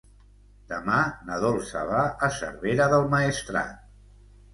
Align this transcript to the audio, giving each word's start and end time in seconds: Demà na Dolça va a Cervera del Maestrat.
Demà 0.69 1.01
na 1.27 1.35
Dolça 1.43 1.83
va 1.89 1.99
a 2.29 2.29
Cervera 2.37 2.87
del 2.95 3.05
Maestrat. 3.13 3.85